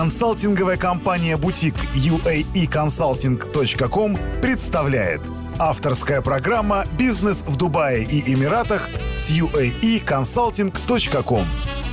Консалтинговая 0.00 0.78
компания 0.78 1.36
«Бутик» 1.36 1.74
uaeconsulting.com 1.94 4.40
представляет. 4.40 5.20
Авторская 5.58 6.22
программа 6.22 6.86
«Бизнес 6.98 7.44
в 7.46 7.56
Дубае 7.56 8.04
и 8.04 8.32
Эмиратах» 8.32 8.88
с 9.14 9.30
uaeconsulting.com 9.30 11.44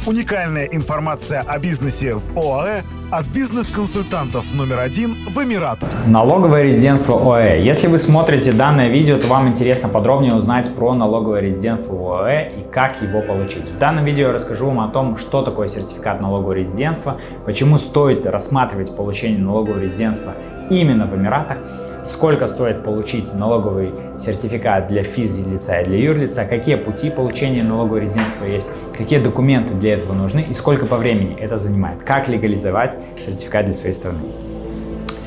Уникальная 0.05 0.67
информация 0.67 1.41
о 1.41 1.59
бизнесе 1.59 2.13
в 2.13 2.39
ОАЭ 2.39 2.83
от 3.12 3.26
бизнес-консультантов 3.28 4.53
номер 4.53 4.79
один 4.79 5.15
в 5.29 5.42
Эмиратах. 5.42 5.90
Налоговое 6.05 6.63
резидентство 6.63 7.15
ОАЭ. 7.15 7.62
Если 7.62 7.87
вы 7.87 7.97
смотрите 7.97 8.51
данное 8.51 8.90
видео, 8.90 9.17
то 9.17 9.28
вам 9.28 9.47
интересно 9.47 9.87
подробнее 9.87 10.35
узнать 10.35 10.73
про 10.76 10.94
налоговое 10.94 11.40
резидентство 11.40 11.96
в 11.96 12.12
ОАЭ 12.12 12.49
и 12.49 12.72
как 12.72 13.01
его 13.01 13.22
получить. 13.22 13.69
В 13.69 13.78
данном 13.78 14.04
видео 14.04 14.28
я 14.28 14.33
расскажу 14.33 14.67
вам 14.67 14.81
о 14.81 14.90
том, 14.90 15.17
что 15.17 15.41
такое 15.41 15.67
сертификат 15.67 16.20
налогового 16.22 16.54
резидентства, 16.54 17.17
почему 17.45 17.77
стоит 17.77 18.26
рассматривать 18.26 18.94
получение 18.96 19.40
налогового 19.40 19.80
резидентства 19.80 20.34
именно 20.70 21.05
в 21.05 21.16
Эмиратах, 21.16 21.57
сколько 22.03 22.48
стоит 22.48 22.84
получить 22.84 23.34
налоговый 23.34 23.94
сертификат 24.20 24.88
для 24.88 25.03
физлица 25.03 25.81
и 25.81 25.85
для 25.85 25.99
юрлица, 25.99 26.45
какие 26.45 26.76
пути 26.76 27.09
получения 27.09 27.63
налогового 27.63 27.99
резидентства 27.99 28.45
есть, 28.45 28.71
какие 28.98 29.20
документы 29.20 29.73
для 29.73 29.93
этого 29.93 30.13
нужны? 30.13 30.45
И 30.49 30.53
сколько 30.53 30.85
по 30.85 30.98
времени 30.98 31.35
это 31.40 31.57
занимает, 31.57 32.03
как 32.03 32.27
легализовать 32.27 32.95
сертификат 33.17 33.66
для 33.66 33.73
своей 33.73 33.93
страны. 33.93 34.47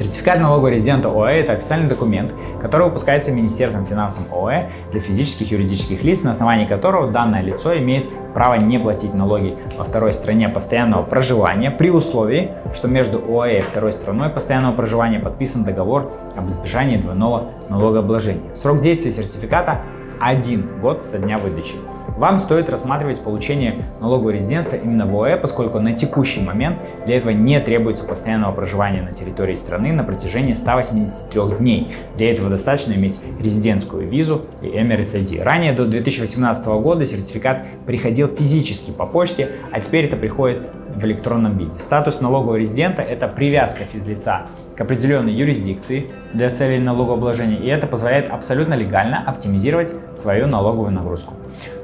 Сертификат 0.00 0.40
налогового 0.40 0.68
резидента 0.68 1.10
ОАЭ– 1.10 1.40
это 1.42 1.52
официальный 1.52 1.86
документ, 1.86 2.34
который 2.62 2.84
выпускается 2.84 3.32
Министерством 3.32 3.84
финансов 3.84 4.32
ОАЭ 4.32 4.70
для 4.92 4.98
физических 4.98 5.52
и 5.52 5.56
юридических 5.56 6.02
лиц, 6.02 6.22
на 6.22 6.32
основании 6.32 6.64
которого 6.64 7.10
данное 7.10 7.42
лицо 7.42 7.77
имеет 7.77 8.06
право 8.32 8.55
не 8.55 8.78
платить 8.78 9.12
налоги 9.12 9.58
во 9.77 9.84
второй 9.84 10.14
стране 10.14 10.48
постоянного 10.48 11.02
проживания 11.02 11.70
при 11.70 11.91
условии, 11.91 12.52
что 12.74 12.88
между 12.88 13.18
ОАЭ 13.18 13.58
и 13.58 13.60
второй 13.60 13.92
страной 13.92 14.30
постоянного 14.30 14.74
проживания 14.74 15.20
подписан 15.20 15.64
договор 15.64 16.10
об 16.34 16.48
избежании 16.48 16.97
двойного 16.97 17.50
налогообложения. 17.69 18.56
Срок 18.56 18.80
действия 18.80 19.10
сертификата– 19.10 19.82
один 20.19 20.66
год 20.80 21.05
со 21.05 21.19
дня 21.19 21.36
выдачи 21.36 21.75
вам 22.20 22.38
стоит 22.38 22.68
рассматривать 22.68 23.18
получение 23.22 23.86
налогового 23.98 24.28
резидентства 24.28 24.76
именно 24.76 25.06
в 25.06 25.18
ОЭ, 25.18 25.38
поскольку 25.38 25.80
на 25.80 25.94
текущий 25.94 26.42
момент 26.42 26.76
для 27.06 27.16
этого 27.16 27.30
не 27.30 27.58
требуется 27.60 28.04
постоянного 28.04 28.52
проживания 28.52 29.00
на 29.00 29.12
территории 29.12 29.54
страны 29.54 29.90
на 29.94 30.04
протяжении 30.04 30.52
183 30.52 31.56
дней. 31.58 31.88
Для 32.18 32.30
этого 32.30 32.50
достаточно 32.50 32.92
иметь 32.92 33.20
резидентскую 33.41 34.06
визу 34.06 34.42
и 34.60 34.66
Emirates 34.66 35.18
ID. 35.18 35.42
Ранее 35.42 35.72
до 35.72 35.86
2018 35.86 36.66
года 36.66 37.06
сертификат 37.06 37.64
приходил 37.86 38.28
физически 38.28 38.91
по 38.91 39.06
почте, 39.06 39.48
а 39.72 39.80
теперь 39.80 40.04
это 40.04 40.18
приходит 40.18 40.60
в 41.01 41.05
электронном 41.05 41.56
виде. 41.56 41.73
Статус 41.79 42.20
налогового 42.20 42.56
резидента– 42.56 43.03
это 43.15 43.29
привязка 43.29 43.84
физлица 43.84 44.43
к 44.77 44.81
определенной 44.81 45.33
юрисдикции 45.33 46.06
для 46.33 46.51
целей 46.51 46.79
налогообложения, 46.79 47.59
и 47.59 47.67
это 47.69 47.87
позволяет 47.87 48.31
абсолютно 48.31 48.75
легально 48.75 49.23
оптимизировать 49.27 49.93
свою 50.17 50.47
налоговую 50.47 50.93
нагрузку. 50.93 51.34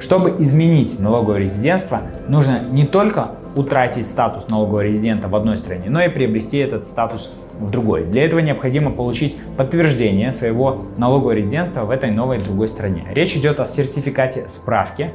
Чтобы 0.00 0.37
изменить 0.39 0.98
налоговое 1.00 1.41
резидентство, 1.41 2.03
нужно 2.28 2.61
не 2.70 2.87
только 2.87 3.33
утратить 3.55 4.06
статус 4.06 4.48
налогового 4.48 4.83
резидента 4.83 5.28
в 5.28 5.37
одной 5.37 5.56
стране, 5.56 5.87
но 5.89 6.03
и 6.03 6.09
приобрести 6.09 6.59
этот 6.59 6.84
статус 6.84 7.33
в 7.59 7.70
другой. 7.70 8.05
Для 8.05 8.25
этого 8.25 8.41
необходимо 8.41 8.91
получить 8.91 9.39
подтверждение 9.56 10.31
своего 10.33 10.87
налогового 10.98 11.33
резидентства 11.33 11.84
в 11.84 11.91
этой 11.91 12.11
новой 12.11 12.39
другой 12.39 12.69
стране. 12.69 13.06
Речь 13.11 13.34
идет 13.34 13.59
о 13.61 13.64
сертификате 13.64 14.48
справки 14.48 15.12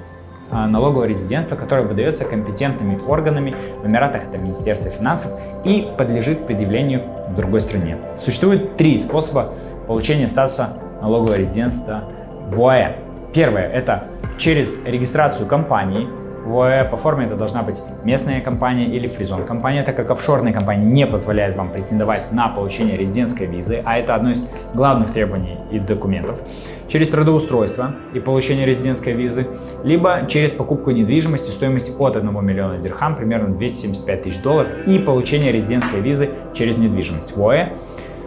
налогового 0.52 1.06
резидентства, 1.06 1.56
которое 1.56 1.84
выдается 1.84 2.26
компетентными 2.26 3.00
органами 3.08 3.56
в 3.82 3.88
Эмиратах, 3.88 4.24
это 4.26 4.38
Министерство 4.38 4.92
финансов, 4.92 5.32
и 5.64 5.88
подлежит 5.98 6.46
предъявлению 6.46 7.04
в 7.30 7.36
другой 7.36 7.62
стране. 7.62 7.98
Существует 8.18 8.78
три 8.78 8.98
способа 8.98 9.54
получения 9.88 10.28
статуса 10.28 10.78
налогового 11.02 11.36
резидентства 11.36 12.04
в 12.48 12.61
ОАЭ. 12.61 12.95
Первое– 13.34 13.67
это 13.73 14.06
через 14.38 14.84
регистрацию 14.86 15.48
компании. 15.48 16.08
В 16.46 16.60
ОАЭ 16.60 16.86
по 16.90 16.98
форме 16.98 17.28
это 17.28 17.36
должна 17.36 17.62
быть 17.62 17.82
местная 18.04 18.42
компания 18.42 18.88
или 18.88 19.08
фризон 19.08 19.46
компания, 19.46 19.84
так 19.84 19.96
как 19.96 20.10
офшорная 20.10 20.52
компания 20.52 20.84
не 20.86 21.06
позволяет 21.06 21.56
вам 21.56 21.72
претендовать 21.72 22.32
на 22.32 22.50
получение 22.50 22.98
резидентской 22.98 23.46
визы, 23.46 23.82
а 23.86 24.00
это 24.00 24.16
одно 24.16 24.32
из 24.32 24.50
главных 24.74 25.12
требований 25.12 25.60
и 25.70 25.78
документов, 25.78 26.42
через 26.88 27.10
трудоустройство 27.10 27.94
и 28.14 28.20
получение 28.20 28.66
резидентской 28.66 29.14
визы, 29.14 29.46
либо 29.84 30.26
через 30.28 30.52
покупку 30.52 30.90
недвижимости 30.90 31.52
стоимостью 31.52 31.96
от 32.02 32.18
1 32.18 32.46
миллиона 32.46 32.80
дирхам, 32.80 33.16
примерно 33.16 33.56
275 33.56 34.23
тысяч 34.23 34.42
долларов, 34.42 34.70
и 34.88 34.98
получение 34.98 35.52
резидентской 35.52 36.02
визы 36.02 36.32
через 36.56 36.78
недвижимость. 36.78 37.38
В 37.38 37.48
ОАЭ 37.48 37.70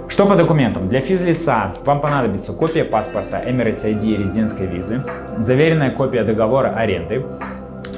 что 0.06 0.26
по 0.26 0.36
документам? 0.36 0.88
Для 0.88 1.00
физлица 1.00 1.72
вам 1.84 2.00
понадобится 2.00 2.52
копия 2.52 2.84
паспорта, 2.84 3.42
Emirates 3.44 3.84
ID 3.84 4.18
резидентской 4.18 4.66
визы, 4.66 5.02
заверенная 5.38 5.90
копия 5.90 6.24
договора 6.24 6.74
аренды, 6.76 7.24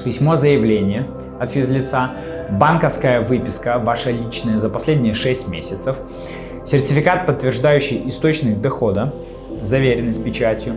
письмо 0.07 0.37
заявления 0.37 1.09
от 1.41 1.51
физлица, 1.51 2.11
банковская 2.49 3.21
выписка, 3.21 3.81
ваша 3.81 4.13
личная 4.13 4.61
за 4.61 4.69
последние 4.69 5.15
6 5.15 5.49
месяцев, 5.49 5.97
сертификат, 6.65 7.27
подтверждающий 7.27 8.03
источник 8.07 8.61
дохода, 8.61 9.13
заверенный 9.63 10.13
с 10.13 10.19
печатью, 10.19 10.75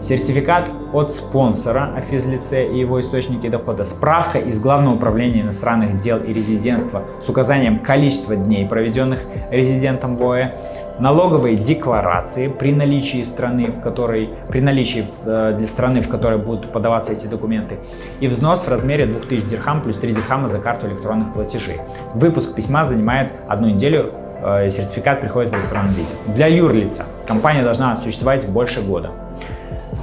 сертификат 0.00 0.64
от 0.92 1.12
спонсора 1.12 1.92
о 1.96 2.00
физлице 2.00 2.66
и 2.66 2.78
его 2.78 3.00
источнике 3.00 3.50
дохода, 3.50 3.84
справка 3.84 4.38
из 4.38 4.60
Главного 4.60 4.94
управления 4.94 5.42
иностранных 5.42 5.98
дел 5.98 6.18
и 6.18 6.32
резидентства 6.32 7.02
с 7.20 7.28
указанием 7.28 7.80
количества 7.80 8.36
дней, 8.36 8.66
проведенных 8.66 9.20
резидентом 9.50 10.16
в 10.16 10.24
ОЭ, 10.24 10.56
налоговые 10.98 11.56
декларации 11.56 12.48
при 12.48 12.72
наличии 12.72 13.22
страны, 13.22 13.70
в 13.70 13.80
которой, 13.80 14.30
при 14.48 14.60
наличии 14.60 15.06
э, 15.24 15.54
для 15.56 15.66
страны, 15.66 16.00
в 16.00 16.08
которой 16.08 16.38
будут 16.38 16.72
подаваться 16.72 17.12
эти 17.12 17.26
документы, 17.26 17.78
и 18.20 18.28
взнос 18.28 18.62
в 18.62 18.68
размере 18.68 19.06
2000 19.06 19.48
дирхам 19.48 19.82
плюс 19.82 19.98
3 19.98 20.12
дирхама 20.12 20.48
за 20.48 20.58
карту 20.58 20.88
электронных 20.88 21.34
платежей. 21.34 21.80
Выпуск 22.14 22.54
письма 22.54 22.84
занимает 22.84 23.32
одну 23.48 23.68
неделю, 23.68 24.12
э, 24.42 24.70
сертификат 24.70 25.20
приходит 25.20 25.52
в 25.52 25.56
электронном 25.56 25.92
виде. 25.94 26.14
Для 26.26 26.46
юрлица 26.46 27.04
компания 27.26 27.62
должна 27.62 27.96
существовать 27.96 28.48
больше 28.48 28.80
года. 28.82 29.10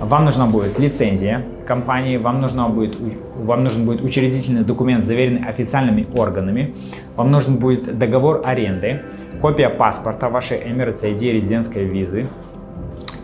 Вам 0.02 0.26
нужна 0.26 0.46
будет 0.46 0.78
лицензия 0.78 1.44
компании, 1.66 2.18
вам, 2.18 2.42
нужна 2.42 2.68
будет, 2.68 2.96
вам 3.38 3.64
нужен 3.64 3.86
будет 3.86 4.02
учредительный 4.02 4.64
документ, 4.64 5.06
заверенный 5.06 5.48
официальными 5.48 6.06
органами, 6.18 6.76
вам 7.16 7.32
нужен 7.32 7.56
будет 7.56 7.98
договор 7.98 8.42
аренды, 8.44 9.04
копия 9.42 9.70
паспорта 9.70 10.30
вашей 10.30 10.60
Emirates 10.60 11.04
ID 11.04 11.32
резидентской 11.32 11.86
визы, 11.86 12.28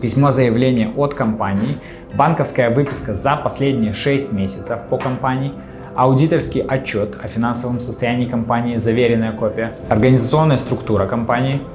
письмо 0.00 0.30
заявления 0.30 0.88
от 0.96 1.12
компании, 1.12 1.76
банковская 2.14 2.70
выписка 2.70 3.12
за 3.12 3.36
последние 3.36 3.92
6 3.92 4.32
месяцев 4.32 4.80
по 4.88 4.96
компании, 4.96 5.52
аудиторский 5.94 6.62
отчет 6.62 7.18
о 7.22 7.28
финансовом 7.28 7.80
состоянии 7.80 8.26
компании, 8.26 8.76
заверенная 8.76 9.32
копия, 9.32 9.74
организационная 9.90 10.56
структура 10.56 11.06
компании– 11.06 11.60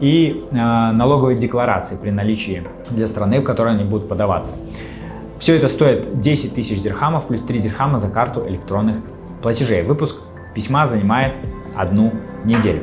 и 0.00 0.44
э, 0.50 0.54
налоговые 0.54 1.38
декларации 1.38 1.96
при 1.96 2.10
наличии 2.10 2.64
для 2.90 3.06
страны, 3.06 3.40
в 3.40 3.44
которой 3.44 3.74
они 3.74 3.84
будут 3.84 4.08
подаваться. 4.08 4.56
Все 5.38 5.56
это 5.56 5.68
стоит 5.68 6.20
10 6.20 6.54
тысяч 6.54 6.80
дирхамов 6.80 7.26
плюс 7.26 7.40
3 7.40 7.58
дирхама 7.58 7.98
за 7.98 8.12
карту 8.12 8.46
электронных 8.46 8.98
платежей. 9.42 9.82
Выпуск 9.82 10.20
письма 10.54 10.86
занимает 10.86 11.32
одну 11.76 12.12
неделю. 12.44 12.80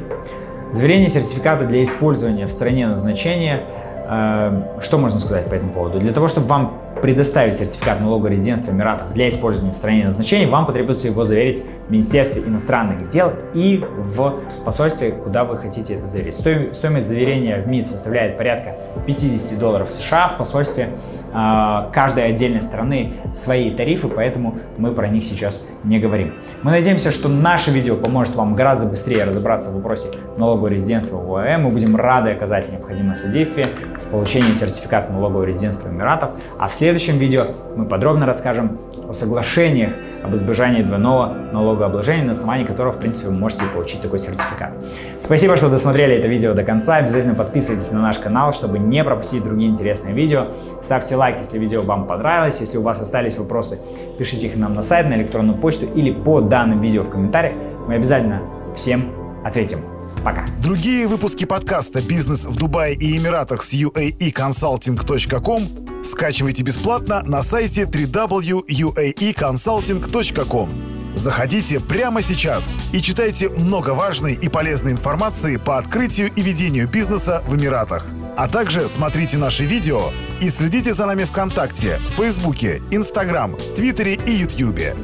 Заверение 0.71 1.09
сертификата 1.09 1.65
для 1.65 1.83
использования 1.83 2.45
в 2.45 2.51
стране 2.51 2.87
назначения. 2.87 3.63
Э, 4.07 4.79
что 4.81 4.97
можно 4.97 5.19
сказать 5.19 5.49
по 5.49 5.53
этому 5.53 5.73
поводу? 5.73 5.99
Для 5.99 6.13
того, 6.13 6.27
чтобы 6.27 6.47
вам 6.47 6.78
предоставить 7.01 7.55
сертификат 7.55 8.01
налогового 8.01 8.31
резидентства 8.31 8.71
Эмиратов 8.71 9.13
для 9.13 9.29
использования 9.29 9.73
в 9.73 9.75
стране 9.75 10.05
назначения, 10.05 10.47
вам 10.47 10.65
потребуется 10.65 11.07
его 11.07 11.23
заверить 11.23 11.63
в 11.87 11.91
Министерстве 11.91 12.43
иностранных 12.43 13.07
дел 13.09 13.33
и 13.53 13.83
в 13.97 14.39
посольстве, 14.65 15.11
куда 15.11 15.43
вы 15.43 15.57
хотите 15.57 15.95
это 15.95 16.07
заверить. 16.07 16.35
Стоимость 16.35 17.07
заверения 17.07 17.61
в 17.61 17.67
МИД 17.67 17.87
составляет 17.87 18.37
порядка 18.37 18.75
50 19.07 19.59
долларов 19.59 19.91
США, 19.91 20.29
в 20.29 20.37
посольстве 20.37 20.89
каждой 21.31 22.27
отдельной 22.27 22.61
страны 22.61 23.13
свои 23.33 23.71
тарифы, 23.71 24.07
поэтому 24.07 24.57
мы 24.77 24.91
про 24.91 25.07
них 25.07 25.23
сейчас 25.23 25.67
не 25.83 25.99
говорим. 25.99 26.33
Мы 26.63 26.71
надеемся, 26.71 27.11
что 27.11 27.29
наше 27.29 27.71
видео 27.71 27.95
поможет 27.95 28.35
вам 28.35 28.53
гораздо 28.53 28.85
быстрее 28.85 29.23
разобраться 29.23 29.71
в 29.71 29.75
вопросе 29.75 30.09
налогового 30.37 30.67
резидентства 30.67 31.17
в 31.17 31.35
ОАЭ. 31.35 31.57
Мы 31.57 31.69
будем 31.69 31.95
рады 31.95 32.31
оказать 32.31 32.71
необходимое 32.71 33.15
содействие 33.15 33.67
в 34.01 34.07
получении 34.07 34.53
сертификата 34.53 35.11
налогового 35.11 35.43
резидентства 35.43 35.89
Эмиратов. 35.89 36.31
А 36.57 36.67
в 36.67 36.73
следующем 36.73 37.17
видео 37.17 37.43
мы 37.75 37.85
подробно 37.85 38.25
расскажем 38.25 38.77
о 39.07 39.13
соглашениях 39.13 39.93
об 40.23 40.35
избежании 40.35 40.83
двойного 40.83 41.33
налогообложения, 41.51 42.23
на 42.23 42.31
основании 42.31 42.65
которого, 42.65 42.93
в 42.93 42.99
принципе, 42.99 43.29
вы 43.29 43.35
можете 43.35 43.65
получить 43.65 44.01
такой 44.01 44.19
сертификат. 44.19 44.77
Спасибо, 45.19 45.57
что 45.57 45.69
досмотрели 45.69 46.15
это 46.15 46.27
видео 46.27 46.53
до 46.53 46.63
конца. 46.63 46.97
Обязательно 46.97 47.35
подписывайтесь 47.35 47.91
на 47.91 48.01
наш 48.01 48.19
канал, 48.19 48.53
чтобы 48.53 48.79
не 48.79 49.03
пропустить 49.03 49.43
другие 49.43 49.69
интересные 49.69 50.13
видео. 50.13 50.45
Ставьте 50.83 51.15
лайк, 51.15 51.37
если 51.39 51.57
видео 51.57 51.81
вам 51.81 52.07
понравилось. 52.07 52.59
Если 52.59 52.77
у 52.77 52.81
вас 52.81 53.01
остались 53.01 53.37
вопросы, 53.37 53.79
пишите 54.17 54.47
их 54.47 54.55
нам 54.55 54.73
на 54.73 54.81
сайт, 54.81 55.07
на 55.07 55.15
электронную 55.15 55.57
почту 55.57 55.85
или 55.85 56.11
по 56.11 56.41
данным 56.41 56.81
видео 56.81 57.03
в 57.03 57.09
комментариях. 57.09 57.53
Мы 57.87 57.95
обязательно 57.95 58.41
всем 58.75 59.11
ответим. 59.43 59.79
Пока. 60.23 60.45
Другие 60.61 61.07
выпуски 61.07 61.45
подкаста 61.45 62.01
«Бизнес 62.01 62.45
в 62.45 62.57
Дубае 62.57 62.95
и 62.95 63.17
Эмиратах» 63.17 63.63
с 63.63 63.73
uaeconsulting.com 63.73 65.88
скачивайте 66.03 66.63
бесплатно 66.63 67.21
на 67.23 67.41
сайте 67.41 67.83
www.uaeconsulting.com. 67.83 70.69
Заходите 71.15 71.79
прямо 71.79 72.21
сейчас 72.21 72.71
и 72.93 73.01
читайте 73.01 73.49
много 73.49 73.89
важной 73.89 74.35
и 74.35 74.47
полезной 74.47 74.93
информации 74.93 75.57
по 75.57 75.77
открытию 75.77 76.31
и 76.33 76.41
ведению 76.41 76.87
бизнеса 76.87 77.43
в 77.45 77.55
Эмиратах. 77.55 78.05
А 78.37 78.47
также 78.47 78.87
смотрите 78.87 79.37
наши 79.37 79.65
видео 79.65 80.11
и 80.39 80.49
следите 80.49 80.93
за 80.93 81.05
нами 81.05 81.25
ВКонтакте, 81.25 81.99
Фейсбуке, 82.15 82.81
Инстаграм, 82.89 83.57
Твиттере 83.75 84.13
и 84.13 84.31
Ютьюбе. 84.31 84.95